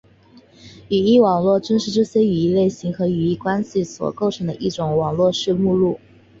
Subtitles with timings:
[0.87, 5.99] 语义网络正是这些语义类型和语义关系所构成的一种网络式目录。